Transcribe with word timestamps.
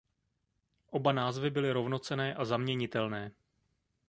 Oba 0.91 1.11
názvy 1.11 1.49
byly 1.49 1.71
rovnocenné 1.71 2.35
a 2.35 2.45
zaměnitelné. 2.45 3.31